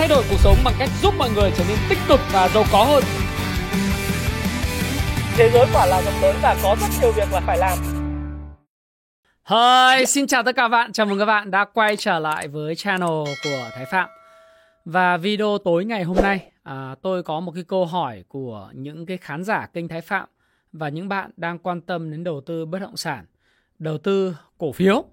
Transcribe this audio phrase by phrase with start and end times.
[0.00, 2.64] thay đổi cuộc sống bằng cách giúp mọi người trở nên tích cực và giàu
[2.72, 3.04] có hơn.
[5.36, 7.78] Thế giới quả là rộng lớn và có rất nhiều việc là phải làm.
[9.44, 10.92] Hi, xin chào tất cả các bạn.
[10.92, 13.08] Chào mừng các bạn đã quay trở lại với channel
[13.44, 14.08] của Thái Phạm.
[14.84, 19.06] Và video tối ngày hôm nay, à, tôi có một cái câu hỏi của những
[19.06, 20.28] cái khán giả kênh Thái Phạm
[20.72, 23.24] và những bạn đang quan tâm đến đầu tư bất động sản,
[23.78, 25.04] đầu tư cổ phiếu.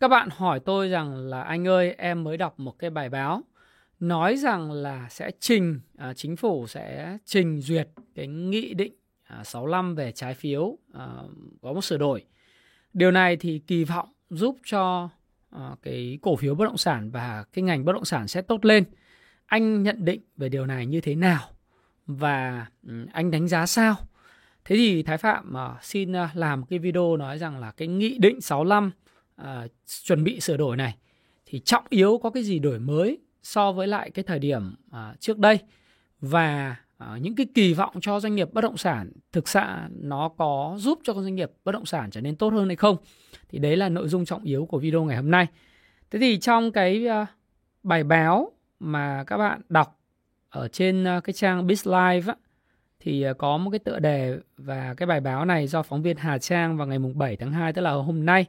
[0.00, 3.42] Các bạn hỏi tôi rằng là anh ơi, em mới đọc một cái bài báo
[4.00, 8.92] nói rằng là sẽ trình à, chính phủ sẽ trình duyệt cái nghị định
[9.24, 11.06] à, 65 về trái phiếu à,
[11.62, 12.24] có một sửa đổi.
[12.92, 15.08] Điều này thì kỳ vọng giúp cho
[15.50, 18.64] à, cái cổ phiếu bất động sản và cái ngành bất động sản sẽ tốt
[18.64, 18.84] lên.
[19.46, 21.40] Anh nhận định về điều này như thế nào
[22.06, 23.96] và ừ, anh đánh giá sao?
[24.64, 28.18] Thế thì Thái Phạm à, xin à, làm cái video nói rằng là cái nghị
[28.18, 28.90] định 65
[29.36, 29.66] à,
[30.02, 30.96] chuẩn bị sửa đổi này
[31.46, 35.14] thì trọng yếu có cái gì đổi mới so với lại cái thời điểm à,
[35.20, 35.58] trước đây.
[36.20, 39.60] Và à, những cái kỳ vọng cho doanh nghiệp bất động sản thực sự
[39.90, 42.96] nó có giúp cho doanh nghiệp bất động sản trở nên tốt hơn hay không
[43.48, 45.46] thì đấy là nội dung trọng yếu của video ngày hôm nay.
[46.10, 47.26] Thế thì trong cái à,
[47.82, 50.00] bài báo mà các bạn đọc
[50.50, 52.34] ở trên à, cái trang BizLive á,
[53.00, 56.16] thì à, có một cái tựa đề và cái bài báo này do phóng viên
[56.16, 58.46] Hà Trang vào ngày mùng 7 tháng 2 tức là hôm nay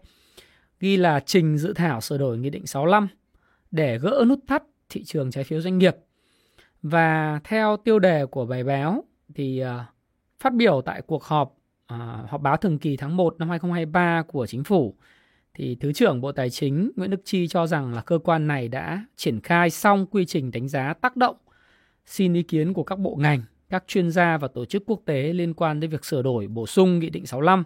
[0.80, 3.08] ghi là trình dự thảo sửa đổi nghị định 65
[3.72, 5.96] để gỡ nút thắt thị trường trái phiếu doanh nghiệp.
[6.82, 9.04] Và theo tiêu đề của bài báo
[9.36, 9.86] thì à,
[10.40, 11.58] phát biểu tại cuộc họp
[11.94, 14.96] uh, họp báo thường kỳ tháng 1 năm 2023 của chính phủ
[15.54, 18.68] thì Thứ trưởng Bộ Tài chính Nguyễn Đức Chi cho rằng là cơ quan này
[18.68, 21.36] đã triển khai xong quy trình đánh giá tác động
[22.06, 25.34] xin ý kiến của các bộ ngành, các chuyên gia và tổ chức quốc tế
[25.34, 27.64] liên quan đến việc sửa đổi bổ sung Nghị định 65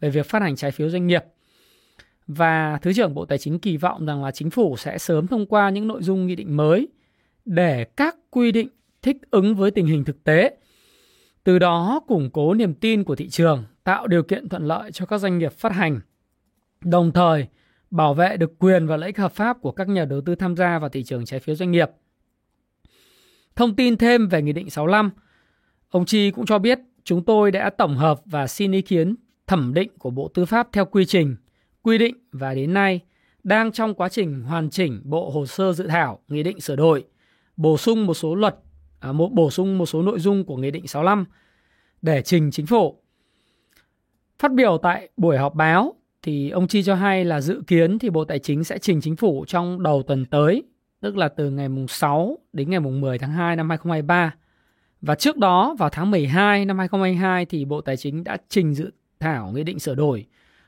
[0.00, 1.24] về việc phát hành trái phiếu doanh nghiệp.
[2.26, 5.46] Và Thứ trưởng Bộ Tài chính kỳ vọng rằng là chính phủ sẽ sớm thông
[5.46, 6.88] qua những nội dung nghị định mới
[7.44, 8.68] để các quy định
[9.02, 10.56] thích ứng với tình hình thực tế.
[11.44, 15.06] Từ đó củng cố niềm tin của thị trường, tạo điều kiện thuận lợi cho
[15.06, 16.00] các doanh nghiệp phát hành.
[16.84, 17.46] Đồng thời,
[17.90, 20.56] bảo vệ được quyền và lợi ích hợp pháp của các nhà đầu tư tham
[20.56, 21.90] gia vào thị trường trái phiếu doanh nghiệp.
[23.56, 25.10] Thông tin thêm về Nghị định 65,
[25.88, 29.14] ông Chi cũng cho biết chúng tôi đã tổng hợp và xin ý kiến
[29.46, 31.36] thẩm định của Bộ Tư pháp theo quy trình
[31.86, 33.00] quy định và đến nay
[33.44, 37.04] đang trong quá trình hoàn chỉnh bộ hồ sơ dự thảo nghị định sửa đổi,
[37.56, 38.56] bổ sung một số luật,
[39.00, 41.24] à, một bổ sung một số nội dung của nghị định 65
[42.02, 43.02] để trình chính phủ.
[44.38, 48.10] Phát biểu tại buổi họp báo thì ông Chi cho hay là dự kiến thì
[48.10, 50.62] Bộ Tài chính sẽ trình chính phủ trong đầu tuần tới,
[51.00, 54.34] tức là từ ngày mùng 6 đến ngày mùng 10 tháng 2 năm 2023.
[55.00, 58.90] Và trước đó vào tháng 12 năm 2022 thì Bộ Tài chính đã trình dự
[59.20, 60.26] thảo nghị định sửa đổi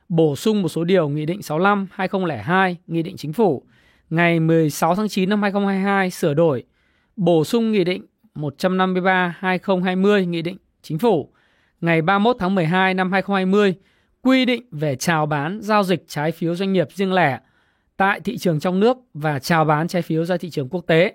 [0.08, 3.62] bổ sung một số điều Nghị định 65 2002 Nghị định Chính phủ.
[4.10, 6.64] Ngày 16 tháng 9 năm 2022 sửa đổi,
[7.16, 11.32] bổ sung Nghị định 153 2020 Nghị định Chính phủ.
[11.80, 13.74] Ngày 31 tháng 12 năm 2020
[14.22, 17.38] quy định về chào bán giao dịch trái phiếu doanh nghiệp riêng lẻ
[17.96, 21.12] tại thị trường trong nước và chào bán trái phiếu ra thị trường quốc tế.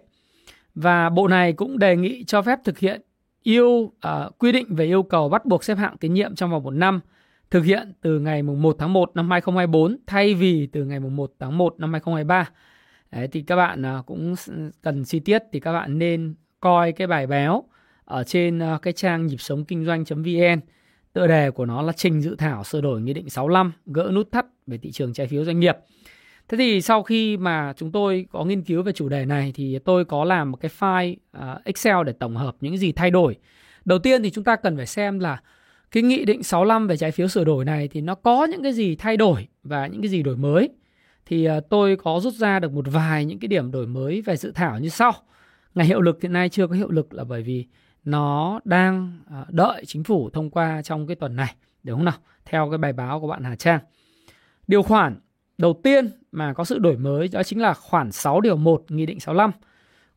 [0.76, 3.02] Và bộ này cũng đề nghị cho phép thực hiện
[3.44, 3.92] yêu uh,
[4.38, 7.00] quy định về yêu cầu bắt buộc xếp hạng tín nhiệm trong vòng một năm
[7.54, 11.58] thực hiện từ ngày 1 tháng 1 năm 2024 thay vì từ ngày 1 tháng
[11.58, 12.50] 1 năm 2023.
[13.12, 14.36] Đấy, thì các bạn à, cũng
[14.82, 17.64] cần chi tiết thì các bạn nên coi cái bài báo
[18.06, 20.60] ở trên à, cái trang nhịp sống kinh doanh.vn.
[21.14, 24.32] Tựa đề của nó là trình dự thảo sửa đổi nghị định 65 gỡ nút
[24.32, 25.78] thắt về thị trường trái phiếu doanh nghiệp.
[26.48, 29.80] Thế thì sau khi mà chúng tôi có nghiên cứu về chủ đề này thì
[29.86, 33.36] tôi có làm một cái file à, Excel để tổng hợp những gì thay đổi.
[33.86, 35.42] Đầu tiên thì chúng ta cần phải xem là
[35.94, 38.74] cái nghị định 65 về trái phiếu sửa đổi này thì nó có những cái
[38.74, 40.70] gì thay đổi và những cái gì đổi mới
[41.26, 44.38] thì à, tôi có rút ra được một vài những cái điểm đổi mới về
[44.38, 45.14] dự thảo như sau.
[45.76, 47.66] Ngày hiệu lực hiện nay chưa có hiệu lực là bởi vì
[48.06, 52.18] nó đang à, đợi chính phủ thông qua trong cái tuần này, đúng không nào?
[52.46, 53.80] Theo cái bài báo của bạn Hà Trang.
[54.68, 55.20] Điều khoản
[55.58, 59.06] đầu tiên mà có sự đổi mới đó chính là khoản 6 điều 1 Nghị
[59.06, 59.52] định 65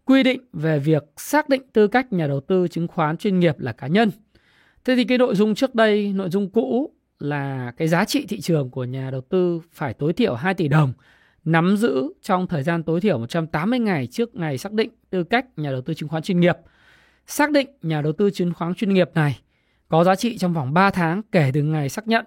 [0.04, 3.54] quy định về việc xác định tư cách nhà đầu tư chứng khoán chuyên nghiệp
[3.58, 4.10] là cá nhân
[4.86, 8.40] Thế thì cái nội dung trước đây, nội dung cũ là cái giá trị thị
[8.40, 10.92] trường của nhà đầu tư phải tối thiểu 2 tỷ đồng,
[11.44, 15.46] nắm giữ trong thời gian tối thiểu 180 ngày trước ngày xác định tư cách
[15.56, 16.56] nhà đầu tư chứng khoán chuyên nghiệp.
[17.26, 19.38] Xác định nhà đầu tư chứng khoán chuyên nghiệp này
[19.88, 22.24] có giá trị trong vòng 3 tháng kể từ ngày xác nhận.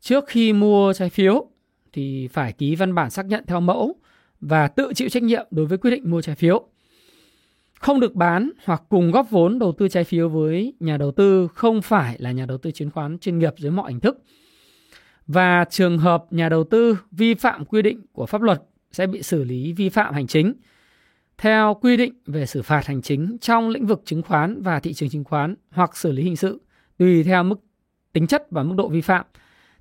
[0.00, 1.46] Trước khi mua trái phiếu
[1.92, 3.96] thì phải ký văn bản xác nhận theo mẫu
[4.40, 6.68] và tự chịu trách nhiệm đối với quyết định mua trái phiếu
[7.82, 11.48] không được bán hoặc cùng góp vốn đầu tư trái phiếu với nhà đầu tư
[11.54, 14.22] không phải là nhà đầu tư chứng khoán chuyên nghiệp dưới mọi hình thức.
[15.26, 18.62] Và trường hợp nhà đầu tư vi phạm quy định của pháp luật
[18.92, 20.54] sẽ bị xử lý vi phạm hành chính.
[21.38, 24.92] theo quy định về xử phạt hành chính trong lĩnh vực chứng khoán và thị
[24.92, 26.60] trường chứng khoán hoặc xử lý hình sự
[26.98, 27.60] tùy theo mức
[28.12, 29.26] tính chất và mức độ vi phạm.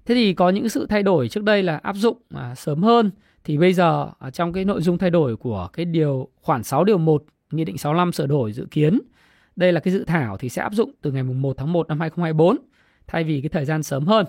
[0.05, 3.11] Thế thì có những sự thay đổi trước đây là áp dụng à, sớm hơn
[3.43, 6.83] thì bây giờ ở trong cái nội dung thay đổi của cái điều khoản 6
[6.83, 8.99] điều 1 Nghị định 65 sửa đổi dự kiến
[9.55, 11.99] đây là cái dự thảo thì sẽ áp dụng từ ngày 1 tháng 1 năm
[11.99, 12.57] 2024
[13.07, 14.25] thay vì cái thời gian sớm hơn.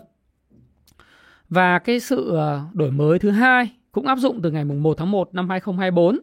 [1.49, 5.11] Và cái sự ờ, đổi mới thứ hai cũng áp dụng từ ngày 1 tháng
[5.11, 6.19] 1 năm 2024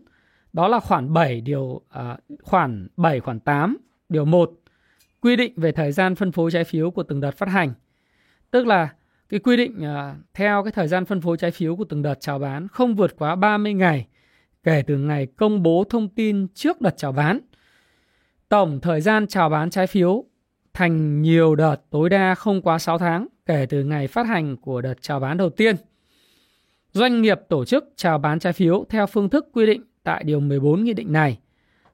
[0.54, 3.78] đó là khoản 7 điều à, khoản 7 khoản 8
[4.10, 4.52] điều 1
[5.22, 7.74] quy định về thời gian phân phối trái phiếu của từng đợt phát hành.
[8.52, 8.90] Tức là
[9.30, 12.16] cái quy định à, theo cái thời gian phân phối trái phiếu của từng đợt
[12.19, 14.07] chào bán không vượt quá 30 ngày
[14.69, 17.39] kể từ ngày công bố thông tin trước đợt chào bán.
[18.50, 20.25] Tổng thời gian chào bán trái phiếu
[20.74, 24.81] thành nhiều đợt tối đa không quá 6 tháng kể từ ngày phát hành của
[24.81, 25.75] đợt chào bán đầu tiên.
[26.92, 30.39] Doanh nghiệp tổ chức chào bán trái phiếu theo phương thức quy định tại điều
[30.39, 31.39] 14 nghị định này.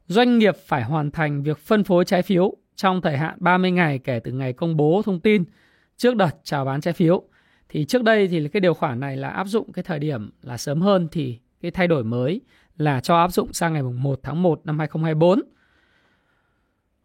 [0.07, 4.00] Doanh nghiệp phải hoàn thành việc phân phối trái phiếu trong thời hạn 30 ngày
[4.00, 5.44] kể từ ngày công bố thông tin
[5.98, 7.24] trước đợt chào bán trái phiếu.
[7.69, 10.57] Thì trước đây thì cái điều khoản này là áp dụng cái thời điểm là
[10.57, 12.42] sớm hơn thì cái thay đổi mới
[12.77, 15.42] là cho áp dụng sang ngày 1 tháng 1 năm 2024.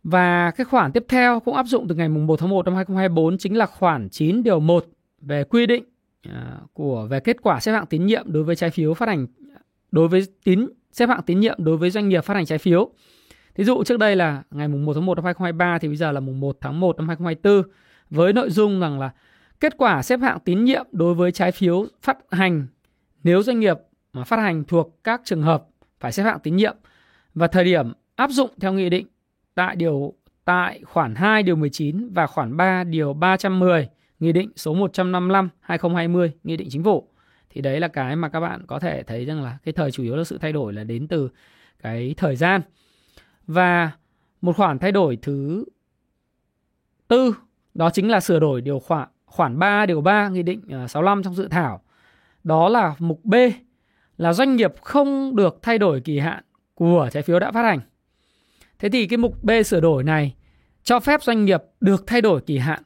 [0.02, 3.38] Và cái khoản tiếp theo cũng áp dụng từ ngày 1 tháng 1 năm 2024
[3.38, 4.86] chính là khoản 9 điều 1
[5.20, 5.84] về quy định
[6.22, 9.26] à, của, về kết quả xếp hạng tín nhiệm đối với trái phiếu phát hành,
[9.92, 12.90] đối với tín, xếp hạng tín nhiệm đối với doanh nghiệp phát hành trái phiếu.
[13.54, 16.12] Thí dụ trước đây là ngày mùng 1 tháng 1 năm 2023 thì bây giờ
[16.12, 17.72] là mùng 1 tháng 1 năm 2024
[18.10, 19.10] với nội dung rằng là
[19.60, 22.66] kết quả xếp hạng tín nhiệm đối với trái phiếu phát hành
[23.24, 23.76] nếu doanh nghiệp
[24.12, 25.66] mà phát hành thuộc các trường hợp
[26.00, 26.76] phải xếp hạng tín nhiệm
[27.34, 29.06] và thời điểm áp dụng theo nghị định
[29.54, 30.14] tại điều,
[30.44, 33.88] tại khoản 2 điều 19 và khoản 3 điều 310
[34.20, 37.08] Nghị định số 155 2020 Nghị định Chính phủ.
[37.50, 40.02] Thì đấy là cái mà các bạn có thể thấy rằng là cái thời chủ
[40.02, 41.28] yếu là sự thay đổi là đến từ
[41.82, 42.60] cái thời gian.
[43.46, 43.90] Và
[44.40, 45.64] một khoản thay đổi thứ
[47.08, 47.34] tư,
[47.74, 51.22] đó chính là sửa đổi điều khoản khoản 3 điều 3 Nghị định ờ, 65
[51.22, 51.82] trong dự thảo.
[52.44, 53.34] Đó là mục B
[54.20, 56.44] là doanh nghiệp không được thay đổi kỳ hạn
[56.74, 57.80] của trái phiếu đã phát hành.
[58.78, 60.34] Thế thì cái mục B sửa đổi này
[60.82, 62.82] cho phép doanh nghiệp được thay đổi kỳ hạn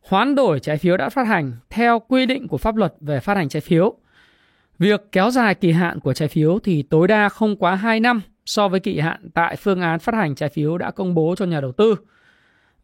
[0.00, 3.36] hoán đổi trái phiếu đã phát hành theo quy định của pháp luật về phát
[3.36, 3.94] hành trái phiếu.
[4.78, 8.20] Việc kéo dài kỳ hạn của trái phiếu thì tối đa không quá 2 năm
[8.46, 11.44] so với kỳ hạn tại phương án phát hành trái phiếu đã công bố cho
[11.44, 11.96] nhà đầu tư.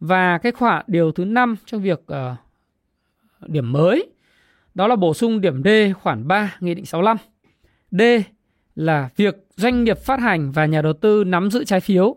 [0.00, 4.10] Và cái khoản điều thứ 5 trong việc uh, điểm mới
[4.74, 5.68] đó là bổ sung điểm D
[6.02, 7.16] khoản 3 Nghị định 65.
[7.90, 8.02] D
[8.74, 12.16] là việc doanh nghiệp phát hành và nhà đầu tư nắm giữ trái phiếu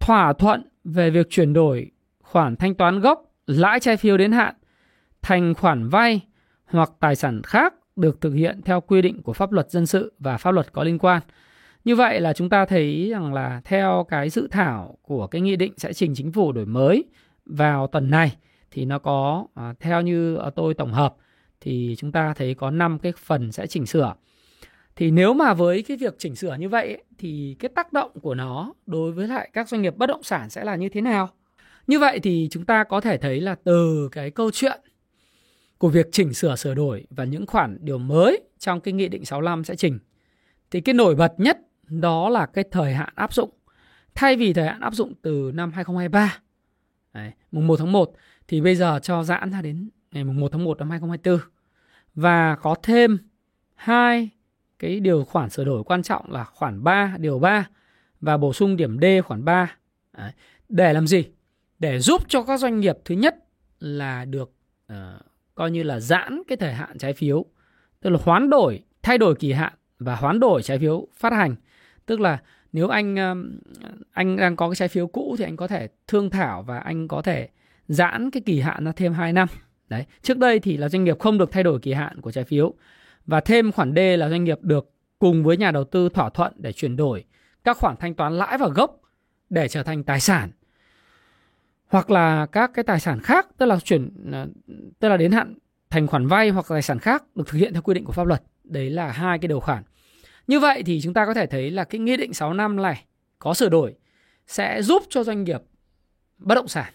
[0.00, 1.90] thỏa thuận về việc chuyển đổi
[2.22, 4.54] khoản thanh toán gốc lãi trái phiếu đến hạn
[5.22, 6.20] thành khoản vay
[6.64, 10.12] hoặc tài sản khác được thực hiện theo quy định của pháp luật dân sự
[10.18, 11.22] và pháp luật có liên quan.
[11.84, 15.56] Như vậy là chúng ta thấy rằng là theo cái dự thảo của cái nghị
[15.56, 17.04] định sẽ trình chính phủ đổi mới
[17.46, 18.36] vào tuần này
[18.70, 21.16] thì nó có à, theo như tôi tổng hợp
[21.60, 24.14] thì chúng ta thấy có 5 cái phần sẽ chỉnh sửa.
[24.98, 28.34] Thì nếu mà với cái việc chỉnh sửa như vậy thì cái tác động của
[28.34, 31.28] nó đối với lại các doanh nghiệp bất động sản sẽ là như thế nào?
[31.86, 34.80] Như vậy thì chúng ta có thể thấy là từ cái câu chuyện
[35.78, 39.24] của việc chỉnh sửa sửa đổi và những khoản điều mới trong cái nghị định
[39.24, 39.98] 65 sẽ chỉnh
[40.70, 41.58] thì cái nổi bật nhất
[41.88, 43.50] đó là cái thời hạn áp dụng.
[44.14, 46.38] Thay vì thời hạn áp dụng từ năm 2023
[47.14, 48.12] Đấy, mùng 1 tháng 1
[48.48, 51.50] thì bây giờ cho giãn ra đến ngày mùng 1 tháng 1 năm 2024
[52.14, 53.18] và có thêm
[53.74, 54.30] hai
[54.78, 57.68] cái điều khoản sửa đổi quan trọng là khoản 3 điều 3
[58.20, 59.76] và bổ sung điểm D khoản 3.
[60.12, 60.32] Đấy,
[60.68, 61.24] để làm gì?
[61.78, 63.36] để giúp cho các doanh nghiệp thứ nhất
[63.80, 64.52] là được
[64.92, 64.96] uh,
[65.54, 67.44] coi như là giãn cái thời hạn trái phiếu
[68.00, 71.56] tức là hoán đổi thay đổi kỳ hạn và hoán đổi trái phiếu phát hành.
[72.06, 72.38] Tức là
[72.72, 73.34] nếu anh ờ,
[74.12, 77.08] anh đang có cái trái phiếu cũ thì anh có thể thương thảo và anh
[77.08, 77.48] có thể
[77.88, 79.48] giãn cái kỳ hạn ra thêm 2 năm.
[79.88, 80.04] Đấy.
[80.22, 82.74] Trước đây thì là doanh nghiệp không được thay đổi kỳ hạn của trái phiếu
[83.28, 86.52] và thêm khoản D là doanh nghiệp được cùng với nhà đầu tư thỏa thuận
[86.56, 87.24] để chuyển đổi
[87.64, 89.00] các khoản thanh toán lãi và gốc
[89.50, 90.50] để trở thành tài sản.
[91.86, 94.48] Hoặc là các cái tài sản khác, tức là chuyển ờ,
[94.98, 95.54] tức là đến hạn
[95.90, 98.26] thành khoản vay hoặc tài sản khác được thực hiện theo quy định của pháp
[98.26, 98.42] luật.
[98.64, 99.82] Đấy là hai cái điều khoản.
[100.46, 103.04] Như vậy thì chúng ta có thể thấy là cái nghị định 6 năm này
[103.38, 103.94] có sửa đổi
[104.46, 105.62] sẽ giúp cho doanh nghiệp
[106.38, 106.92] bất động sản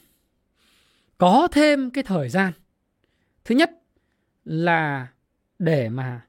[1.18, 2.54] có thêm cái thời gian.
[3.46, 3.72] Thứ nhất
[4.46, 5.08] là
[5.64, 6.22] để mà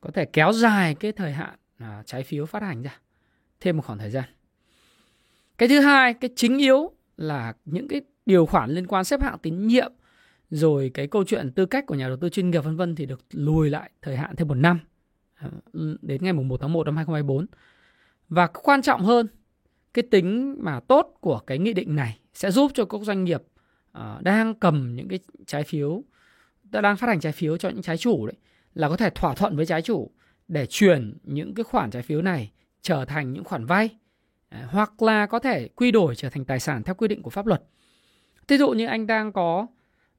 [0.00, 2.98] có thể kéo dài cái thời hạn à, trái phiếu phát hành ra
[3.60, 4.24] thêm một khoảng thời gian.
[5.58, 9.38] Cái thứ hai cái chính yếu là những cái điều khoản liên quan xếp hạng
[9.38, 9.92] tín nhiệm
[10.50, 13.06] rồi cái câu chuyện tư cách của nhà đầu tư chuyên nghiệp vân vân thì
[13.06, 14.80] được lùi lại thời hạn thêm một năm
[15.34, 15.48] à,
[16.02, 17.46] đến ngày 1 tháng 1 năm 2024
[18.28, 19.26] Và quan trọng hơn,
[19.94, 23.42] cái tính mà tốt của cái nghị định này sẽ giúp cho các doanh nghiệp
[23.92, 26.02] à, đang cầm những cái trái phiếu
[26.70, 28.36] đang phát hành trái phiếu cho những trái chủ đấy
[28.76, 30.10] là có thể thỏa thuận với trái chủ
[30.48, 32.52] để chuyển những cái khoản trái phiếu này
[32.82, 33.90] trở thành những khoản vay
[34.48, 37.30] à, hoặc là có thể quy đổi trở thành tài sản theo quy định của
[37.30, 37.62] pháp luật.
[38.48, 39.66] Thí dụ như anh đang có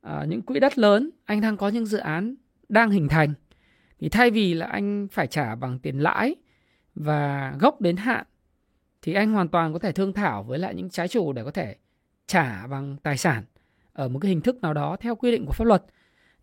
[0.01, 2.35] à, những quỹ đất lớn, anh đang có những dự án
[2.69, 3.33] đang hình thành
[3.99, 6.35] thì thay vì là anh phải trả bằng tiền lãi
[6.95, 8.25] và gốc đến hạn
[9.01, 11.51] thì anh hoàn toàn có thể thương thảo với lại những trái chủ để có
[11.51, 11.75] thể
[12.27, 13.43] trả bằng tài sản
[13.93, 15.83] ở một cái hình thức nào đó theo quy định của pháp luật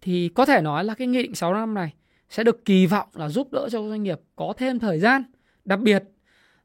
[0.00, 1.94] thì có thể nói là cái nghị định 6 năm này
[2.31, 5.23] sẽ được kỳ vọng là giúp đỡ cho doanh nghiệp có thêm thời gian,
[5.64, 6.04] đặc biệt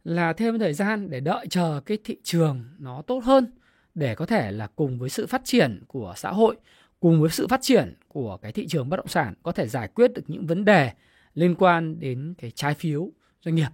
[0.03, 3.51] là thêm thời gian để đợi chờ cái thị trường nó tốt hơn
[3.95, 6.55] để có thể là cùng với sự phát triển của xã hội,
[6.99, 9.87] cùng với sự phát triển của cái thị trường bất động sản có thể giải
[9.87, 10.91] quyết được những vấn đề
[11.33, 13.11] liên quan đến cái trái phiếu
[13.45, 13.69] doanh nghiệp,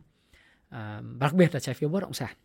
[0.70, 2.36] à, đặc biệt là trái phiếu bất động sản.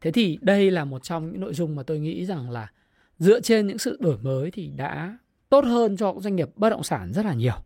[0.00, 2.70] Thế thì đây là một trong những nội dung mà tôi nghĩ rằng là
[3.18, 6.82] dựa trên những sự đổi mới thì đã tốt hơn cho doanh nghiệp bất động
[6.82, 7.56] sản rất là nhiều.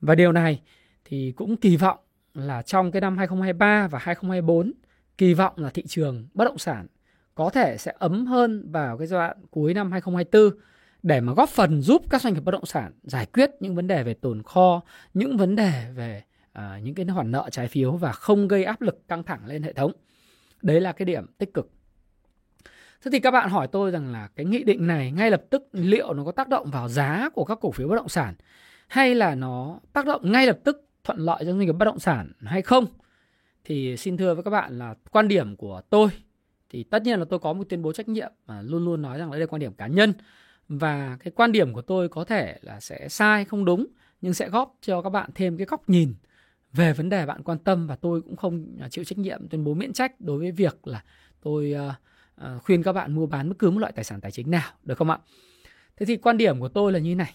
[0.00, 0.60] Và điều này
[1.04, 1.98] thì cũng kỳ vọng
[2.34, 4.72] là trong cái năm 2023 và 2024
[5.18, 6.86] kỳ vọng là thị trường bất động sản
[7.34, 10.60] có thể sẽ ấm hơn vào cái giai đoạn cuối năm 2024
[11.02, 13.86] để mà góp phần giúp các doanh nghiệp bất động sản giải quyết những vấn
[13.86, 14.80] đề về tồn kho,
[15.14, 18.80] những vấn đề về à, những cái khoản nợ trái phiếu và không gây áp
[18.80, 19.92] lực căng thẳng lên hệ thống.
[20.62, 21.70] Đấy là cái điểm tích cực.
[23.04, 25.68] Thế thì các bạn hỏi tôi rằng là cái nghị định này ngay lập tức
[25.72, 28.34] liệu nó có tác động vào giá của các cổ phiếu bất động sản
[28.88, 31.98] hay là nó tác động ngay lập tức thuận lợi cho doanh nghiệp bất động
[31.98, 32.86] sản hay không?
[33.64, 36.08] Thì xin thưa với các bạn là quan điểm của tôi,
[36.70, 39.18] thì tất nhiên là tôi có một tuyên bố trách nhiệm mà luôn luôn nói
[39.18, 40.12] rằng đây là quan điểm cá nhân
[40.68, 43.86] và cái quan điểm của tôi có thể là sẽ sai, không đúng,
[44.20, 46.14] nhưng sẽ góp cho các bạn thêm cái góc nhìn
[46.72, 49.74] về vấn đề bạn quan tâm và tôi cũng không chịu trách nhiệm, tuyên bố
[49.74, 51.02] miễn trách đối với việc là
[51.40, 51.94] tôi ờ,
[52.34, 54.70] ờ, khuyên các bạn mua bán bất cứ một loại tài sản tài chính nào,
[54.84, 55.18] được không ạ?
[55.96, 57.34] Thế thì quan điểm của tôi là như này.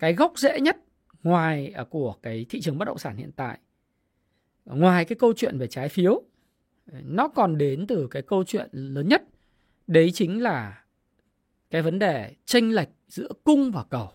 [0.00, 0.76] Cái gốc rễ nhất
[1.22, 3.58] ngoài à, của cái thị trường bất động sản hiện tại.
[4.64, 6.22] Ngoài cái câu chuyện về trái phiếu
[6.92, 9.22] nó còn đến từ cái câu chuyện lớn nhất.
[9.86, 10.84] Đấy chính là
[11.70, 14.12] cái vấn đề tranh lệch giữa cung và cầu.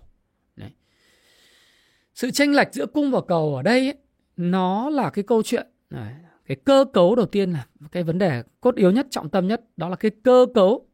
[0.56, 0.72] Đấy.
[2.14, 3.98] sự tranh lệch giữa cung và cầu ở đây ấy,
[4.38, 6.14] nó là cái câu chuyện này,
[6.46, 9.62] cái cơ cấu đầu tiên là cái vấn đề cốt yếu nhất trọng tâm nhất
[9.78, 10.88] đó là cái cơ cấu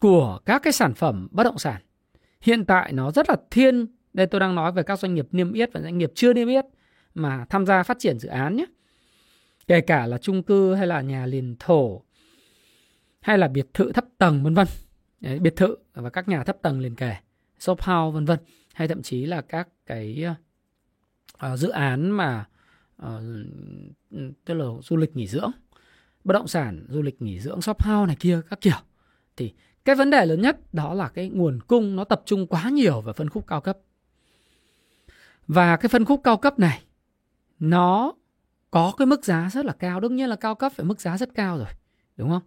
[0.00, 1.82] của các cái sản phẩm bất động sản.
[2.40, 5.52] Hiện tại nó rất là thiên đây tôi đang nói về các doanh nghiệp niêm
[5.52, 6.64] yết và doanh nghiệp chưa niêm yết
[7.14, 8.64] mà tham gia phát triển dự án nhé.
[9.66, 12.02] Kể cả là chung cư hay là nhà liền thổ
[13.20, 14.66] hay là biệt thự thấp tầng vân vân.
[15.40, 17.16] Biệt thự và các nhà thấp tầng liền kề
[17.58, 18.38] shop house vân vân.
[18.74, 20.24] Hay thậm chí là các cái
[21.36, 22.44] uh, dự án mà
[23.02, 23.08] uh,
[24.44, 25.50] tức là du lịch nghỉ dưỡng
[26.24, 28.78] bất động sản du lịch nghỉ dưỡng shop house này kia các kiểu.
[29.36, 29.54] Thì
[29.84, 33.00] cái vấn đề lớn nhất đó là cái nguồn cung nó tập trung quá nhiều
[33.00, 33.78] vào phân khúc cao cấp
[35.46, 36.82] và cái phân khúc cao cấp này
[37.58, 38.12] nó
[38.70, 40.00] có cái mức giá rất là cao.
[40.00, 41.68] Đương nhiên là cao cấp phải mức giá rất cao rồi
[42.16, 42.42] đúng không?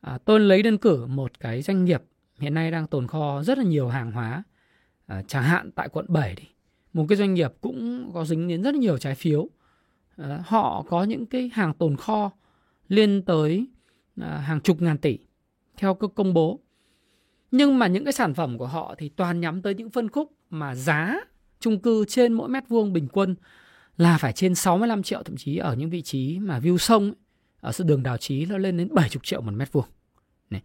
[0.00, 2.02] À, tôi lấy đơn cử một cái doanh nghiệp
[2.38, 4.42] hiện nay đang tồn kho rất là nhiều hàng hóa.
[5.06, 6.44] À, chẳng hạn tại quận 7 đi
[6.92, 9.48] một cái doanh nghiệp cũng có dính đến rất là nhiều trái phiếu.
[10.16, 12.30] À, họ có những cái hàng tồn kho
[12.88, 13.66] lên tới
[14.20, 15.18] à, hàng chục ngàn tỷ
[15.76, 16.60] theo cơ công bố.
[17.50, 20.32] Nhưng mà những cái sản phẩm của họ thì toàn nhắm tới những phân khúc
[20.50, 21.16] mà giá
[21.60, 23.36] chung cư trên mỗi mét vuông bình quân
[23.96, 27.14] là phải trên 65 triệu thậm chí ở những vị trí mà view sông ấy,
[27.60, 29.86] ở sự đường đào trí nó lên đến 70 triệu một mét vuông.
[30.50, 30.62] Này.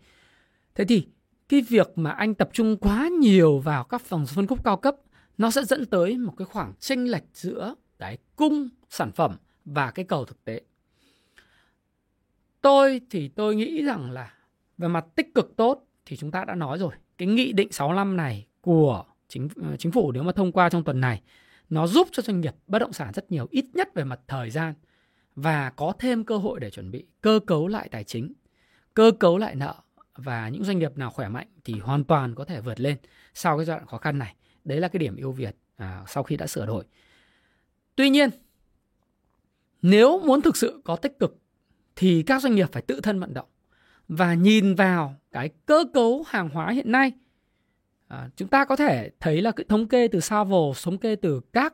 [0.75, 1.07] Thế thì
[1.49, 4.95] cái việc mà anh tập trung quá nhiều vào các phòng phân khúc cao cấp
[5.37, 9.91] nó sẽ dẫn tới một cái khoảng chênh lệch giữa cái cung sản phẩm và
[9.91, 10.61] cái cầu thực tế.
[12.61, 14.33] Tôi thì tôi nghĩ rằng là
[14.77, 16.93] về mặt tích cực tốt thì chúng ta đã nói rồi.
[17.17, 20.83] Cái nghị định 65 này của chính ờ, chính phủ nếu mà thông qua trong
[20.83, 21.21] tuần này
[21.69, 24.49] nó giúp cho doanh nghiệp bất động sản rất nhiều ít nhất về mặt thời
[24.49, 24.73] gian
[25.35, 28.33] và có thêm cơ hội để chuẩn bị cơ cấu lại tài chính
[28.93, 29.75] cơ cấu lại nợ
[30.15, 32.97] và những doanh nghiệp nào khỏe mạnh thì hoàn toàn có thể vượt lên
[33.33, 34.35] sau cái giai đoạn khó khăn này.
[34.63, 36.83] Đấy là cái điểm ưu việt à, sau khi đã sửa đổi.
[37.95, 38.29] Tuy nhiên
[39.81, 41.37] nếu muốn thực sự có tích cực
[41.95, 43.47] thì các doanh nghiệp phải tự thân vận động
[44.07, 47.11] và nhìn vào cái cơ cấu hàng hóa hiện nay
[48.11, 51.41] À, chúng ta có thể thấy là cái thống kê từ Savo, thống kê từ
[51.53, 51.73] các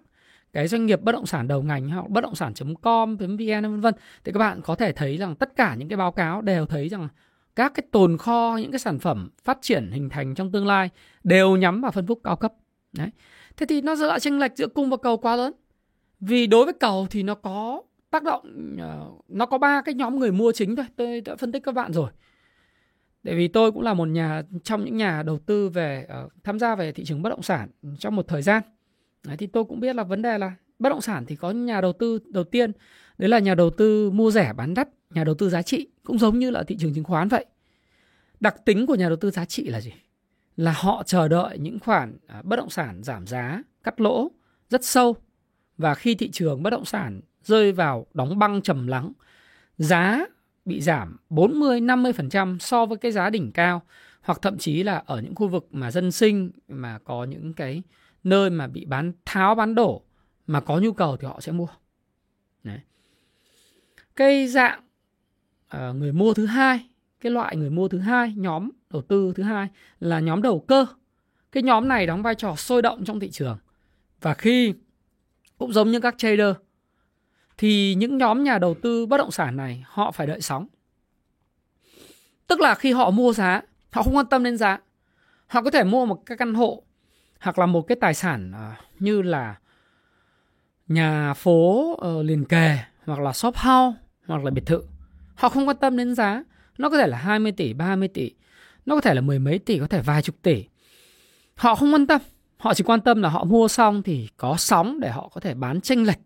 [0.53, 3.93] cái doanh nghiệp bất động sản đầu ngành hoặc bất động sản.com, vn vân vân
[4.23, 6.89] thì các bạn có thể thấy rằng tất cả những cái báo cáo đều thấy
[6.89, 7.07] rằng
[7.55, 10.89] các cái tồn kho những cái sản phẩm phát triển hình thành trong tương lai
[11.23, 12.53] đều nhắm vào phân khúc cao cấp.
[12.93, 13.09] Đấy.
[13.57, 15.53] Thế thì nó lại chênh lệch giữa cung và cầu quá lớn.
[16.19, 20.19] Vì đối với cầu thì nó có tác động ờ, nó có ba cái nhóm
[20.19, 22.09] người mua chính thôi tôi đã phân tích các bạn rồi
[23.27, 26.59] tại vì tôi cũng là một nhà trong những nhà đầu tư về uh, tham
[26.59, 27.69] gia về thị trường bất động sản
[27.99, 28.63] trong một thời gian.
[29.23, 31.81] Đấy, thì tôi cũng biết là vấn đề là bất động sản thì có nhà
[31.81, 32.71] đầu tư đầu tiên
[33.17, 36.19] đấy là nhà đầu tư mua rẻ bán đắt nhà đầu tư giá trị cũng
[36.19, 37.45] giống như là thị trường chứng khoán vậy.
[38.39, 39.91] Đặc tính của nhà đầu tư giá trị là gì?
[40.57, 44.31] Là họ chờ đợi những khoản à, bất động sản giảm giá cắt lỗ
[44.69, 45.15] rất sâu
[45.77, 49.11] và khi thị trường bất động sản rơi vào đóng băng trầm lắng
[49.77, 50.25] giá
[50.67, 53.81] bị giảm 40 50% so với cái giá đỉnh cao
[54.21, 57.83] hoặc thậm chí là ở những khu vực mà dân sinh mà có những cái
[58.23, 60.01] nơi mà bị bán tháo bán đổ
[60.47, 61.67] mà có nhu cầu thì họ sẽ mua.
[62.63, 62.79] Đấy.
[64.15, 64.81] Cái dạng
[65.75, 69.43] uh, người mua thứ hai, cái loại người mua thứ hai, nhóm đầu tư thứ
[69.43, 69.67] hai
[69.99, 70.85] là nhóm đầu cơ.
[71.51, 73.57] Cái nhóm này đóng vai trò sôi động trong thị trường.
[74.21, 74.73] Và khi
[75.57, 76.55] cũng giống như các trader
[77.57, 80.67] thì những nhóm nhà đầu tư bất động sản này họ phải đợi sóng.
[82.47, 83.61] Tức là khi họ mua giá,
[83.91, 84.79] họ không quan tâm đến giá.
[85.47, 86.83] Họ có thể mua một cái căn hộ
[87.39, 89.55] hoặc là một cái tài sản à, như là
[90.87, 93.97] nhà phố uh, liền kề hoặc là shop house
[94.27, 94.83] hoặc là biệt thự.
[95.35, 96.43] Họ không quan tâm đến giá.
[96.77, 98.31] Nó có thể là 20 tỷ, 30 tỷ.
[98.85, 100.65] Nó có thể là mười mấy tỷ, có thể vài chục tỷ.
[101.55, 102.21] Họ không quan tâm.
[102.57, 105.53] Họ chỉ quan tâm là họ mua xong thì có sóng để họ có thể
[105.53, 106.19] bán tranh lệch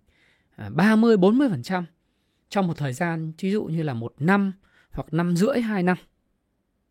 [0.55, 1.83] À, 30 40%
[2.49, 4.53] trong một thời gian ví dụ như là một năm
[4.91, 5.97] hoặc năm rưỡi hai năm.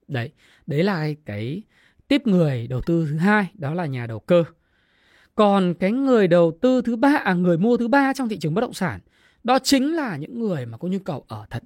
[0.09, 0.33] Đấy,
[0.67, 1.63] đấy là cái
[2.09, 4.45] tiếp người đầu tư thứ hai, đó là nhà đầu cơ.
[5.35, 8.55] Còn cái người đầu tư thứ ba, à, người mua thứ ba trong thị trường
[8.55, 9.01] bất động sản,
[9.45, 11.63] đó chính là những người mà có nhu cầu ở thật.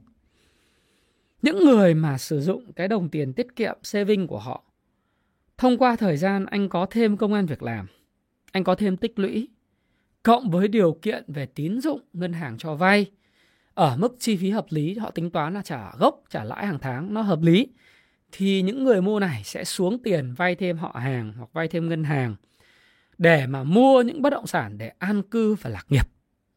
[1.43, 4.65] Những người mà sử dụng cái đồng tiền tiết kiệm saving của họ.
[5.59, 7.87] Thông qua thời gian anh có thêm công an việc làm,
[8.53, 9.49] anh có thêm tích lũy,
[10.25, 13.11] cộng với điều kiện về tín dụng ngân hàng cho vay
[13.75, 16.79] ở mức chi phí hợp lý, họ tính toán là trả gốc, trả lãi hàng
[16.79, 17.68] tháng, nó hợp lý
[18.33, 21.88] thì những người mua này sẽ xuống tiền vay thêm họ hàng hoặc vay thêm
[21.88, 22.37] ngân hàng
[23.18, 26.09] để mà mua những bất động sản để an cư và lạc nghiệp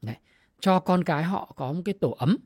[0.01, 0.15] Đấy.
[0.59, 2.37] cho con cái họ có một cái tổ ấm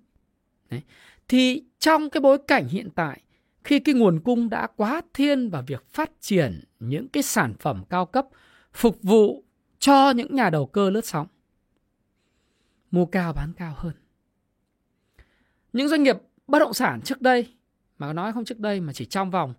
[0.70, 0.82] Đấy.
[1.28, 3.22] thì trong cái bối cảnh hiện tại,
[3.64, 7.84] khi cái nguồn cung đã quá thiên vào việc phát triển những cái sản phẩm
[7.90, 8.26] cao cấp
[8.74, 9.44] phục vụ
[9.82, 11.28] cho những nhà đầu cơ lướt sóng.
[12.92, 13.94] Mua cao bán cao hơn.
[15.74, 16.18] Những doanh nghiệp
[16.48, 17.56] bất động sản trước đây,
[17.98, 19.54] mà nói không trước đây mà chỉ trong vòng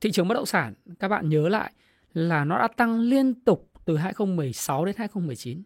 [0.00, 1.72] thị trường bất động sản, các bạn nhớ lại
[2.14, 5.62] là nó đã tăng liên tục từ 2016 đến 2019.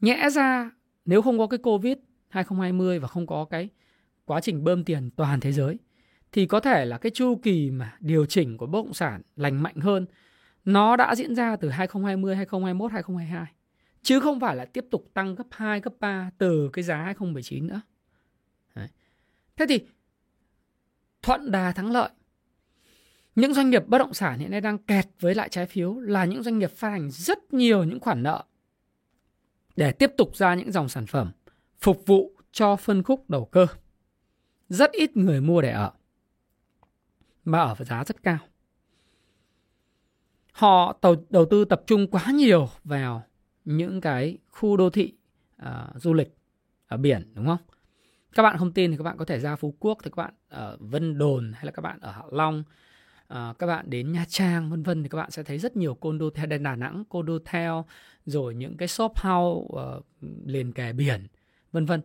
[0.00, 0.70] Nhẽ ra
[1.04, 1.96] nếu không có cái Covid
[2.28, 3.68] 2020 và không có cái
[4.24, 5.78] quá trình bơm tiền toàn thế giới
[6.32, 9.62] thì có thể là cái chu kỳ mà điều chỉnh của bất động sản lành
[9.62, 10.06] mạnh hơn
[10.64, 13.52] nó đã diễn ra từ 2020, 2021, 2022
[14.02, 17.66] chứ không phải là tiếp tục tăng gấp 2, gấp 3 từ cái giá 2019
[17.66, 17.80] nữa.
[18.74, 18.88] Đấy.
[19.56, 19.80] Thế thì
[21.22, 22.10] thuận đà thắng lợi.
[23.34, 26.24] Những doanh nghiệp bất động sản hiện nay đang kẹt với lại trái phiếu là
[26.24, 28.44] những doanh nghiệp phát hành rất nhiều những khoản nợ
[29.76, 31.32] để tiếp tục ra những dòng sản phẩm
[31.80, 33.66] phục vụ cho phân khúc đầu cơ.
[34.68, 35.92] Rất ít người mua để ở
[37.44, 38.38] mà ở với giá rất cao
[40.60, 43.22] họ đầu, đầu tư tập trung quá nhiều vào
[43.64, 45.12] những cái khu đô thị
[45.62, 45.68] uh,
[46.02, 46.36] du lịch
[46.86, 47.58] ở biển đúng không?
[48.32, 50.34] Các bạn không tin thì các bạn có thể ra Phú Quốc thì các bạn
[50.48, 52.62] ở Vân Đồn hay là các bạn ở Hạ Long
[53.32, 55.94] uh, các bạn đến Nha Trang vân vân thì các bạn sẽ thấy rất nhiều
[55.94, 57.84] condo theo Đà Nẵng condo theo
[58.26, 60.04] rồi những cái shop house uh,
[60.46, 61.26] liền kề biển
[61.72, 62.00] vân vân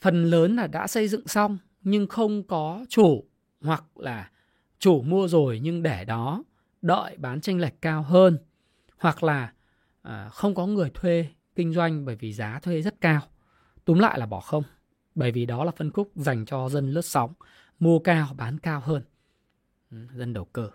[0.00, 3.24] phần lớn là đã xây dựng xong nhưng không có chủ
[3.60, 4.30] hoặc là
[4.78, 6.44] chủ mua rồi nhưng để đó
[6.82, 8.38] đợi bán tranh lệch cao hơn
[8.98, 9.52] hoặc là
[10.02, 13.20] à, không có người thuê kinh doanh bởi vì giá thuê rất cao.
[13.84, 14.62] Túm lại là bỏ không.
[15.14, 17.32] Bởi vì đó là phân khúc dành cho dân lướt sóng,
[17.78, 19.02] mua cao bán cao hơn.
[19.90, 20.70] Ừ, dân đầu cơ.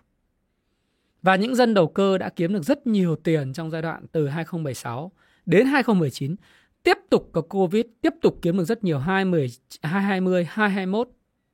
[1.22, 4.28] Và những dân đầu cơ đã kiếm được rất nhiều tiền trong giai đoạn từ
[4.28, 5.12] 2016
[5.46, 6.36] đến 2019,
[6.84, 9.48] tiếp tục có Covid, tiếp tục kiếm được rất nhiều 20,
[9.82, 11.10] 2020, 2021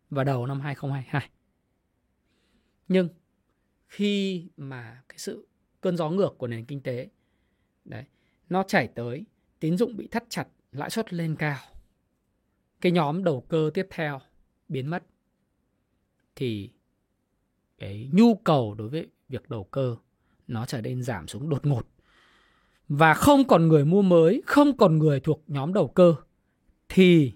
[0.10, 1.30] và đầu năm 2022.
[2.88, 3.10] Nhưng
[3.90, 5.48] khi mà cái sự
[5.82, 7.10] cơn gió ngược của nền kinh tế,
[7.86, 8.06] đấy,
[8.50, 9.26] nó chảy tới,
[9.60, 11.58] tín dụng bị thắt chặt, lãi suất lên cao.
[12.82, 14.20] Cái nhóm đầu cơ tiếp theo
[14.68, 15.04] biến mất.
[16.36, 16.70] Thì
[17.78, 19.96] cái nhu cầu đối với việc đầu cơ
[20.48, 21.88] nó trở nên giảm xuống đột ngột.
[22.88, 26.16] Và không còn người mua mới, không còn người thuộc nhóm đầu cơ,
[26.90, 27.34] thì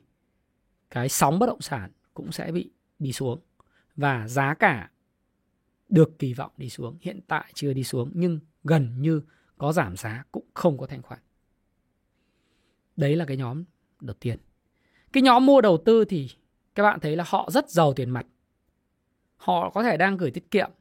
[0.90, 3.40] cái sóng bất động sản cũng sẽ bị đi xuống.
[3.96, 4.92] Và giá cả
[5.94, 9.22] được kỳ vọng đi xuống, hiện tại chưa đi xuống, nhưng gần như
[9.58, 11.20] có giảm giá cũng không có thanh khoản
[12.96, 13.64] đấy là cái nhóm
[14.02, 14.38] đầu tiên
[15.14, 16.30] cái nhóm mua đầu tư thì
[16.76, 18.26] các bạn thấy là họ rất giàu tiền mặt.
[19.38, 20.72] Họ có thể đang gửi tiết kiệm.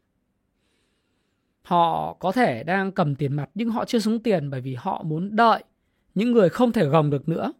[1.62, 5.02] Họ có thể đang cầm tiền mặt nhưng họ chưa xuống tiền bởi vì họ
[5.02, 5.64] muốn đợi
[6.14, 7.52] những người không thể gồng được nữa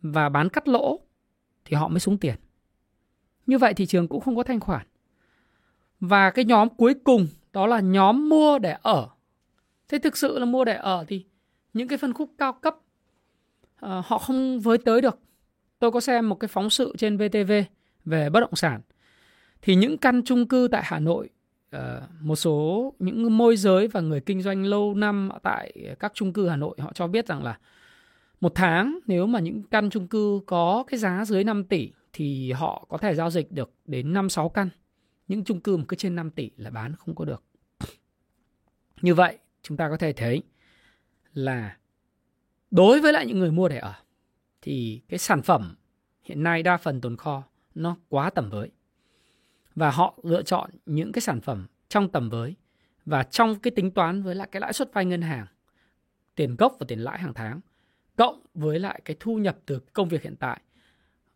[0.00, 1.00] và bán cắt lỗ
[1.64, 2.36] thì họ mới xuống tiền.
[3.46, 4.86] Như vậy thị trường cũng không có thanh khoản.
[6.00, 9.08] Và cái nhóm cuối cùng đó là nhóm mua để ở.
[9.88, 11.24] Thế thực sự là mua để ở thì
[11.72, 12.76] những cái phân khúc cao cấp
[13.86, 15.18] uh, họ không với tới được.
[15.78, 17.52] Tôi có xem một cái phóng sự trên VTV
[18.04, 18.80] về bất động sản.
[19.62, 21.28] Thì những căn chung cư tại Hà Nội
[21.76, 21.80] uh,
[22.20, 26.48] một số những môi giới và người kinh doanh lâu năm tại các chung cư
[26.48, 27.58] Hà Nội họ cho biết rằng là
[28.40, 32.52] một tháng nếu mà những căn chung cư có cái giá dưới 5 tỷ thì
[32.52, 34.68] họ có thể giao dịch được đến 5 6 căn.
[35.30, 37.42] Những chung cư mà cứ trên 5 tỷ là bán không có được.
[39.02, 40.42] Như vậy, chúng ta có thể thấy
[41.34, 41.76] là
[42.70, 43.94] đối với lại những người mua để ở
[44.62, 45.76] thì cái sản phẩm
[46.22, 47.42] hiện nay đa phần tồn kho
[47.74, 48.70] nó quá tầm với.
[49.74, 52.54] Và họ lựa chọn những cái sản phẩm trong tầm với
[53.06, 55.46] và trong cái tính toán với lại cái lãi suất vay ngân hàng,
[56.34, 57.60] tiền gốc và tiền lãi hàng tháng
[58.16, 60.60] cộng với lại cái thu nhập từ công việc hiện tại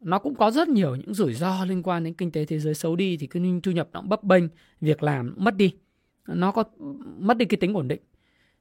[0.05, 2.75] nó cũng có rất nhiều những rủi ro liên quan đến kinh tế thế giới
[2.75, 4.45] xấu đi thì cái thu nhập nó cũng bấp bênh,
[4.81, 5.75] việc làm mất đi.
[6.27, 6.65] Nó có
[7.19, 8.01] mất đi cái tính ổn định.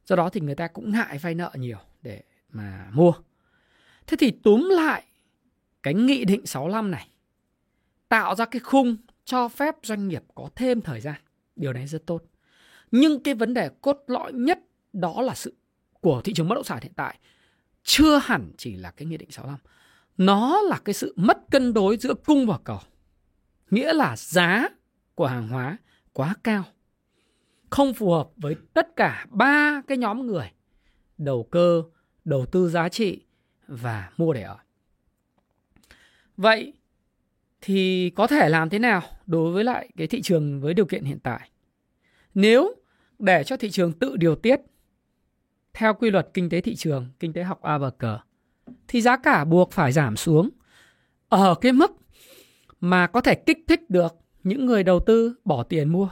[0.05, 3.13] Do đó thì người ta cũng ngại vay nợ nhiều để mà mua.
[4.07, 5.03] Thế thì túm lại
[5.83, 7.07] cái nghị định 65 này,
[8.09, 11.15] tạo ra cái khung cho phép doanh nghiệp có thêm thời gian.
[11.55, 12.23] Điều này rất tốt.
[12.91, 14.59] Nhưng cái vấn đề cốt lõi nhất
[14.93, 15.53] đó là sự
[16.01, 17.19] của thị trường bất động sản hiện tại
[17.83, 19.57] chưa hẳn chỉ là cái nghị định 65
[20.17, 22.79] nó là cái sự mất cân đối giữa cung và cầu.
[23.69, 24.69] Nghĩa là giá
[25.15, 25.77] của hàng hóa
[26.13, 26.63] quá cao.
[27.69, 30.51] Không phù hợp với tất cả ba cái nhóm người,
[31.17, 31.83] đầu cơ,
[32.25, 33.21] đầu tư giá trị
[33.67, 34.57] và mua để ở.
[36.37, 36.73] Vậy
[37.61, 41.03] thì có thể làm thế nào đối với lại cái thị trường với điều kiện
[41.03, 41.49] hiện tại?
[42.33, 42.75] Nếu
[43.19, 44.61] để cho thị trường tự điều tiết
[45.73, 48.19] theo quy luật kinh tế thị trường, kinh tế học a và cờ
[48.87, 50.49] thì giá cả buộc phải giảm xuống
[51.29, 51.91] ở cái mức
[52.79, 56.09] mà có thể kích thích được những người đầu tư bỏ tiền mua.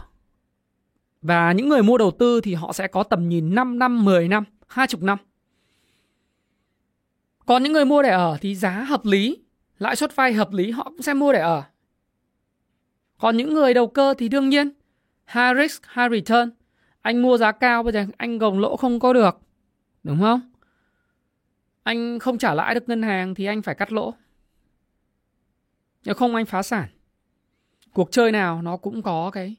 [1.21, 4.27] Và những người mua đầu tư thì họ sẽ có tầm nhìn 5 năm, 10
[4.27, 5.17] năm, 20 năm.
[7.45, 9.37] Còn những người mua để ở thì giá hợp lý,
[9.79, 11.63] lãi suất vay hợp lý họ cũng sẽ mua để ở.
[13.17, 14.69] Còn những người đầu cơ thì đương nhiên
[15.27, 16.49] high risk, high return.
[17.01, 19.39] Anh mua giá cao bây giờ anh gồng lỗ không có được.
[20.03, 20.50] Đúng không?
[21.83, 24.13] Anh không trả lãi được ngân hàng thì anh phải cắt lỗ.
[26.05, 26.89] Nếu không, anh phá sản.
[27.93, 29.55] Cuộc chơi nào nó cũng có cái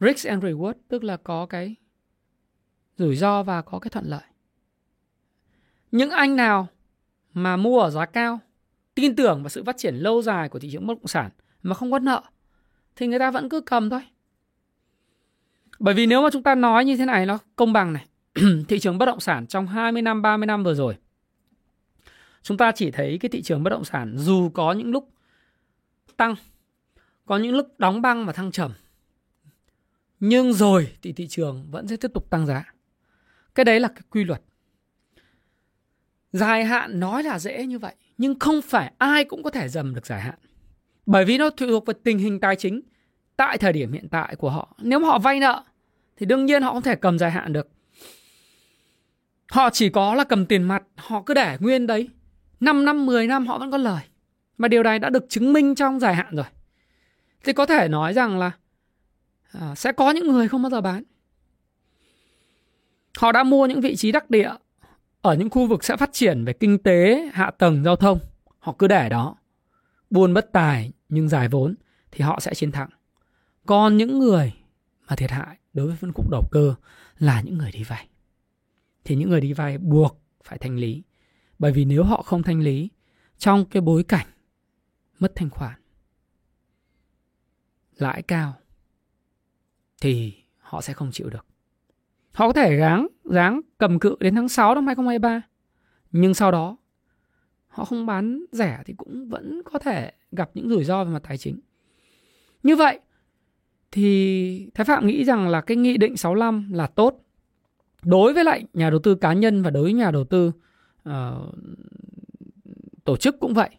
[0.00, 1.74] risk and reward, tức là có cái
[2.96, 4.22] rủi ro và có cái thuận lợi.
[5.92, 6.66] Những anh nào
[7.32, 8.40] mà mua ở giá cao,
[8.94, 11.30] tin tưởng vào sự phát triển lâu dài của thị trường bất động sản
[11.62, 12.22] mà không có nợ,
[12.96, 14.00] thì người ta vẫn cứ cầm thôi.
[15.78, 18.06] Bởi vì nếu mà chúng ta nói như thế này, nó công bằng này.
[18.68, 20.96] Thị trường bất động sản trong 20 năm 30 năm vừa rồi
[22.42, 25.08] Chúng ta chỉ thấy cái thị trường bất động sản dù có những lúc
[26.16, 26.34] tăng,
[27.26, 28.72] có những lúc đóng băng và thăng trầm.
[30.20, 32.72] Nhưng rồi thì thị trường vẫn sẽ tiếp tục tăng giá.
[33.54, 34.42] Cái đấy là cái quy luật.
[36.32, 39.94] Dài hạn nói là dễ như vậy, nhưng không phải ai cũng có thể dầm
[39.94, 40.38] được dài hạn.
[41.06, 42.80] Bởi vì nó thuộc vào tình hình tài chính
[43.36, 44.76] tại thời điểm hiện tại của họ.
[44.78, 45.64] Nếu mà họ vay nợ
[46.16, 47.68] thì đương nhiên họ không thể cầm dài hạn được.
[49.50, 52.08] Họ chỉ có là cầm tiền mặt, họ cứ để nguyên đấy.
[52.60, 54.02] 5 năm, 10 năm họ vẫn có lời.
[54.58, 56.46] Mà điều này đã được chứng minh trong dài hạn rồi.
[57.44, 58.50] Thì có thể nói rằng là
[59.52, 61.02] à, sẽ có những người không bao giờ bán.
[63.18, 64.50] Họ đã mua những vị trí đắc địa
[65.22, 68.18] ở những khu vực sẽ phát triển về kinh tế, hạ tầng, giao thông.
[68.58, 69.36] Họ cứ để đó.
[70.10, 71.74] Buôn bất tài nhưng giải vốn
[72.10, 72.88] thì họ sẽ chiến thắng.
[73.66, 74.54] Còn những người
[75.08, 76.74] mà thiệt hại đối với phân khúc đầu cơ
[77.18, 78.08] là những người đi vay.
[79.04, 81.02] Thì những người đi vay buộc phải thanh lý
[81.58, 82.90] bởi vì nếu họ không thanh lý
[83.38, 84.26] trong cái bối cảnh
[85.18, 85.80] mất thanh khoản,
[87.96, 88.54] lãi cao
[90.00, 91.46] thì họ sẽ không chịu được.
[92.32, 95.42] Họ có thể gắng gắng cầm cự đến tháng 6 năm 2023
[96.12, 96.76] nhưng sau đó
[97.68, 101.22] họ không bán rẻ thì cũng vẫn có thể gặp những rủi ro về mặt
[101.28, 101.60] tài chính.
[102.62, 103.00] Như vậy
[103.90, 107.24] thì Thái Phạm nghĩ rằng là cái nghị định 65 là tốt
[108.02, 110.52] đối với lại nhà đầu tư cá nhân và đối với nhà đầu tư
[111.08, 111.54] uh,
[113.04, 113.70] tổ chức cũng vậy.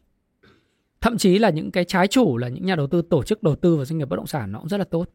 [1.01, 3.55] Thậm chí là những cái trái chủ là những nhà đầu tư tổ chức đầu
[3.55, 5.09] tư vào doanh nghiệp bất động sản nó cũng rất là tốt.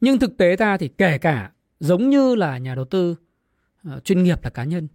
[0.00, 3.16] Nhưng thực tế ta thì kể cả giống như là nhà đầu tư
[3.96, 4.88] uh, chuyên nghiệp là cá nhân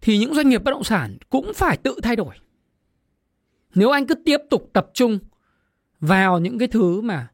[0.00, 2.34] thì những doanh nghiệp bất động sản cũng phải tự thay đổi.
[3.74, 5.18] Nếu anh cứ tiếp tục tập trung
[6.00, 7.28] vào những cái thứ mà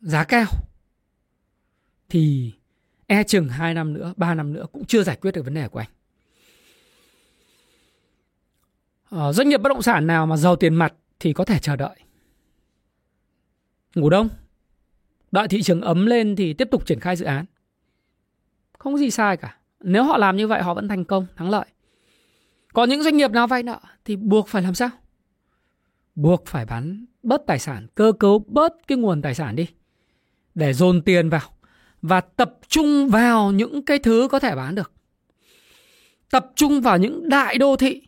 [0.00, 0.46] giá cao
[2.08, 2.52] thì
[3.06, 5.68] e chừng 2 năm nữa, 3 năm nữa cũng chưa giải quyết được vấn đề
[5.68, 5.88] của anh.
[9.14, 11.76] Ờ, doanh nghiệp bất động sản nào mà giàu tiền mặt thì có thể chờ
[11.76, 11.96] đợi.
[13.94, 14.28] Ngủ đông.
[15.32, 17.44] Đợi thị trường ấm lên thì tiếp tục triển khai dự án.
[18.78, 19.56] Không có gì sai cả.
[19.80, 21.66] Nếu họ làm như vậy họ vẫn thành công, thắng lợi.
[22.72, 24.90] Còn những doanh nghiệp nào vay nợ thì buộc phải làm sao?
[26.14, 29.66] Buộc phải bán bớt tài sản, cơ cấu bớt cái nguồn tài sản đi
[30.54, 31.50] để dồn tiền vào
[32.02, 34.92] và tập trung vào những cái thứ có thể bán được.
[36.30, 38.02] Tập trung vào những đại đô thị.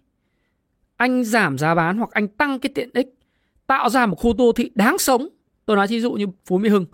[0.97, 3.07] Anh giảm giá bán hoặc anh tăng cái tiện ích,
[3.67, 5.29] tạo ra một khu đô thị đáng sống.
[5.67, 6.87] Tôi nói ví dụ như Phú Mỹ Hưng,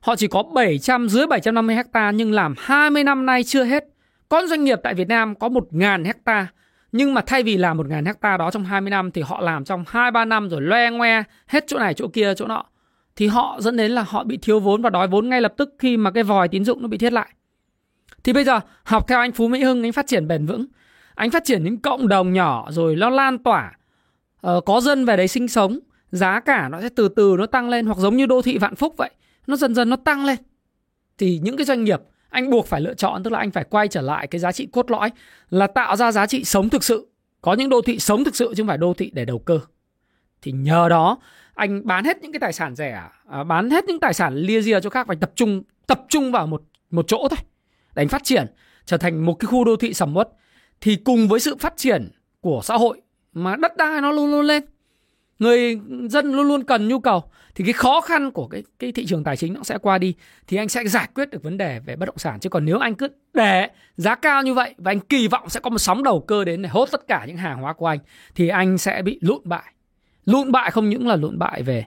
[0.00, 3.84] họ chỉ có 700 dưới 750 hecta nhưng làm 20 năm nay chưa hết.
[4.28, 6.46] Con doanh nghiệp tại Việt Nam có 1.000 hecta
[6.92, 9.84] nhưng mà thay vì làm 1.000 hecta đó trong 20 năm thì họ làm trong
[9.84, 12.64] 2-3 năm rồi loe ngoe hết chỗ này chỗ kia chỗ nọ
[13.16, 15.74] thì họ dẫn đến là họ bị thiếu vốn và đói vốn ngay lập tức
[15.78, 17.28] khi mà cái vòi tín dụng nó bị thiết lại.
[18.24, 20.66] Thì bây giờ học theo anh Phú Mỹ Hưng anh phát triển bền vững,
[21.18, 23.72] anh phát triển những cộng đồng nhỏ rồi nó lan tỏa,
[24.46, 25.78] uh, có dân về đấy sinh sống,
[26.10, 28.74] giá cả nó sẽ từ từ nó tăng lên hoặc giống như đô thị Vạn
[28.74, 29.10] Phúc vậy,
[29.46, 30.36] nó dần dần nó tăng lên.
[31.18, 33.88] Thì những cái doanh nghiệp anh buộc phải lựa chọn tức là anh phải quay
[33.88, 35.10] trở lại cái giá trị cốt lõi
[35.50, 37.08] là tạo ra giá trị sống thực sự.
[37.40, 39.60] Có những đô thị sống thực sự chứ không phải đô thị để đầu cơ.
[40.42, 41.18] Thì nhờ đó
[41.54, 44.62] anh bán hết những cái tài sản rẻ à, bán hết những tài sản lia
[44.62, 47.38] ria cho khác và tập trung tập trung vào một một chỗ thôi
[47.94, 48.46] để anh phát triển
[48.84, 50.28] trở thành một cái khu đô thị sầm uất
[50.80, 52.08] thì cùng với sự phát triển
[52.40, 53.00] của xã hội
[53.32, 54.64] mà đất đai nó luôn luôn lên,
[55.38, 57.22] người dân luôn luôn cần nhu cầu,
[57.54, 60.14] thì cái khó khăn của cái cái thị trường tài chính nó sẽ qua đi,
[60.46, 62.40] thì anh sẽ giải quyết được vấn đề về bất động sản.
[62.40, 65.60] Chứ còn nếu anh cứ để giá cao như vậy và anh kỳ vọng sẽ
[65.60, 67.98] có một sóng đầu cơ đến để hốt tất cả những hàng hóa của anh,
[68.34, 69.72] thì anh sẽ bị lụn bại.
[70.24, 71.84] Lụn bại không những là lụn bại về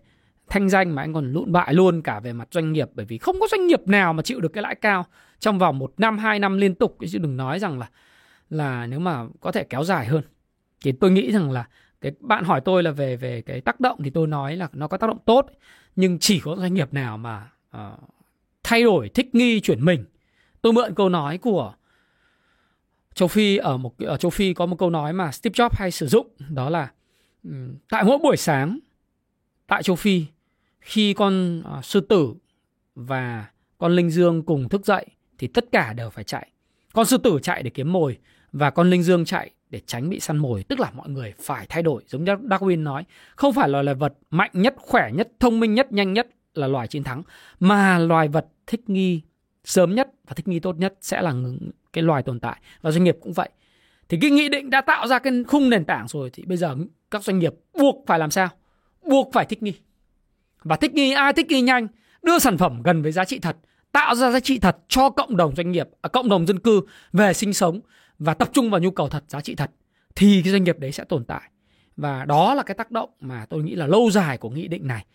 [0.50, 2.90] thanh danh mà anh còn lụn bại luôn cả về mặt doanh nghiệp.
[2.94, 5.06] Bởi vì không có doanh nghiệp nào mà chịu được cái lãi cao
[5.40, 6.98] trong vòng một năm, hai năm liên tục.
[7.12, 7.90] Chứ đừng nói rằng là
[8.52, 10.24] là nếu mà có thể kéo dài hơn.
[10.84, 11.68] Thì tôi nghĩ rằng là
[12.02, 14.88] cái bạn hỏi tôi là về về cái tác động thì tôi nói là nó
[14.88, 15.50] có tác động tốt.
[15.96, 18.00] Nhưng chỉ có doanh nghiệp nào mà uh,
[18.64, 20.06] thay đổi thích nghi chuyển mình.
[20.62, 21.74] Tôi mượn câu nói của
[23.14, 25.92] châu phi ở một ở châu phi có một câu nói mà Steve Jobs hay
[25.92, 26.28] sử dụng.
[26.50, 26.92] Đó là
[27.44, 27.52] ừ,
[27.90, 28.80] tại mỗi buổi sáng
[29.72, 30.26] tại châu Phi
[30.80, 32.34] khi con uh, sư tử
[32.96, 33.46] và
[33.78, 35.06] con linh dương cùng thức dậy
[35.38, 36.52] thì tất cả đều phải chạy.
[36.94, 38.18] Con sư tử chạy để kiếm mồi
[38.52, 41.66] và con linh dương chạy để tránh bị săn mồi, tức là mọi người phải
[41.70, 42.04] thay đổi.
[42.08, 43.04] Giống như Darwin nói,
[43.36, 46.88] không phải loài vật mạnh nhất, khỏe nhất, thông minh nhất, nhanh nhất là loài
[46.88, 47.24] chiến thắng,
[47.60, 49.22] mà loài vật thích nghi
[49.66, 51.34] sớm nhất và thích nghi tốt nhất sẽ là
[51.94, 52.62] cái loài tồn tại.
[52.82, 53.50] Và doanh nghiệp cũng vậy.
[54.10, 56.76] Thì cái nghị định đã tạo ra cái khung nền tảng rồi thì bây giờ
[57.12, 58.50] các doanh nghiệp buộc phải làm sao?
[59.02, 59.74] Buộc phải thích nghi.
[60.64, 61.34] Và thích nghi ai?
[61.34, 61.88] Thích nghi nhanh,
[62.24, 63.58] đưa sản phẩm gần với giá trị thật,
[63.92, 66.82] tạo ra giá trị thật cho cộng đồng doanh nghiệp, à, cộng đồng dân cư
[67.14, 67.80] về sinh sống
[68.22, 69.72] và tập trung vào nhu cầu thật, giá trị thật
[70.16, 71.42] thì cái doanh nghiệp đấy sẽ tồn tại.
[71.98, 74.88] Và đó là cái tác động mà tôi nghĩ là lâu dài của nghị định
[74.88, 75.06] này.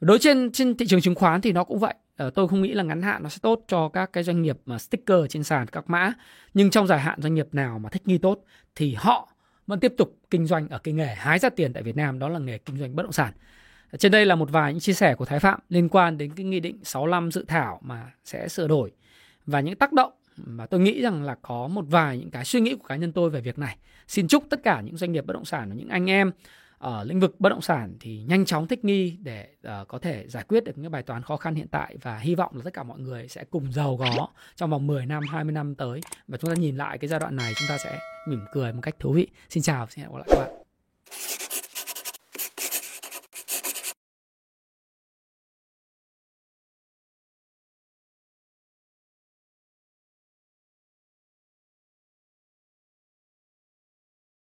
[0.00, 1.94] Đối trên trên thị trường chứng khoán thì nó cũng vậy.
[2.16, 4.58] Ờ, tôi không nghĩ là ngắn hạn nó sẽ tốt cho các cái doanh nghiệp
[4.66, 6.12] mà sticker trên sàn các mã.
[6.54, 9.28] Nhưng trong dài hạn doanh nghiệp nào mà thích nghi tốt thì họ
[9.66, 12.28] vẫn tiếp tục kinh doanh ở cái nghề hái ra tiền tại Việt Nam đó
[12.28, 13.32] là nghề kinh doanh bất động sản.
[13.98, 16.44] Trên đây là một vài những chia sẻ của Thái Phạm liên quan đến cái
[16.44, 18.92] nghị định 65 dự thảo mà sẽ sửa đổi
[19.46, 22.60] và những tác động mà tôi nghĩ rằng là có một vài những cái suy
[22.60, 23.76] nghĩ của cá nhân tôi về việc này.
[24.08, 26.32] Xin chúc tất cả những doanh nghiệp bất động sản và những anh em
[26.78, 30.24] ở lĩnh vực bất động sản thì nhanh chóng thích nghi để uh, có thể
[30.28, 32.72] giải quyết được những bài toán khó khăn hiện tại và hy vọng là tất
[32.72, 36.38] cả mọi người sẽ cùng giàu có trong vòng 10 năm, 20 năm tới và
[36.38, 38.94] chúng ta nhìn lại cái giai đoạn này chúng ta sẽ mỉm cười một cách
[38.98, 39.28] thú vị.
[39.48, 40.64] Xin chào, xin hẹn gặp lại các bạn.